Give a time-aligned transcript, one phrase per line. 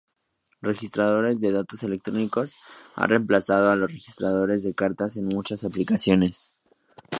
[0.63, 2.55] Registradores de datos electrónicos
[2.95, 6.51] han reemplazado a los registradores de carta en muchas aplicaciones.